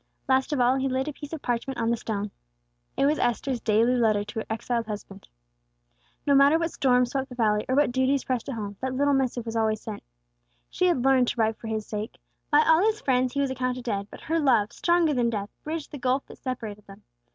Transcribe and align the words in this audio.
Last 0.27 0.51
of 0.51 0.59
all, 0.59 0.77
he 0.77 0.89
laid 0.89 1.07
a 1.07 1.13
piece 1.13 1.31
of 1.31 1.43
parchment 1.43 1.79
on 1.79 1.91
the 1.91 1.95
stone. 1.95 2.31
It 2.97 3.05
was 3.05 3.19
Esther's 3.19 3.61
daily 3.61 3.93
letter 3.95 4.23
to 4.23 4.39
her 4.39 4.45
exiled 4.49 4.87
husband. 4.87 5.27
No 6.25 6.33
matter 6.33 6.57
what 6.57 6.71
storms 6.71 7.11
swept 7.11 7.29
the 7.29 7.35
valley, 7.35 7.67
or 7.69 7.75
what 7.75 7.91
duties 7.91 8.23
pressed 8.23 8.49
at 8.49 8.55
home, 8.55 8.77
that 8.81 8.95
little 8.95 9.13
missive 9.13 9.45
was 9.45 9.55
always 9.55 9.79
sent. 9.79 10.01
She 10.71 10.87
had 10.87 11.05
learned 11.05 11.27
to 11.27 11.37
write 11.39 11.57
for 11.59 11.67
his 11.67 11.85
sake. 11.85 12.17
By 12.49 12.63
all 12.65 12.81
his 12.83 12.99
friends 12.99 13.33
he 13.35 13.41
was 13.41 13.51
accounted 13.51 13.83
dead; 13.83 14.07
but 14.09 14.21
her 14.21 14.39
love, 14.39 14.73
stronger 14.73 15.13
than 15.13 15.29
death, 15.29 15.51
bridged 15.63 15.91
the 15.91 15.99
gulf 15.99 16.25
that 16.25 16.39
separated 16.39 16.87
them. 16.87 17.03